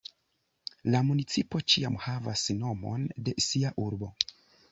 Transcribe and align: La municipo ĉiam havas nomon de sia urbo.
La 0.93 1.01
municipo 1.09 1.61
ĉiam 1.73 1.99
havas 2.07 2.45
nomon 2.63 3.05
de 3.27 3.35
sia 3.49 3.75
urbo. 3.87 4.13